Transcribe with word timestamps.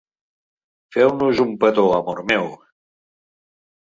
Feu-nos 0.95 1.43
un 1.45 1.53
petó, 1.65 1.85
amor 2.01 2.23
meu. 2.33 2.51